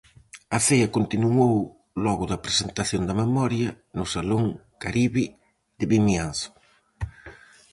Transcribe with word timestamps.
A 0.57 0.59
cea 0.65 0.93
continuou 0.97 1.55
logo 2.05 2.23
da 2.31 2.41
presentación 2.45 3.01
da 3.05 3.15
memoria, 3.23 3.69
no 3.97 4.03
Salón 4.13 4.45
Caribe 4.83 5.23
de 5.79 5.85
Vimianzo. 5.91 6.49